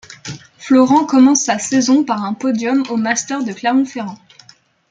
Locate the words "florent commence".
0.57-1.43